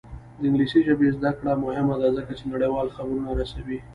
[0.39, 3.79] د انګلیسي ژبې زده کړه مهمه ده ځکه چې نړیوال خبرونه رسوي.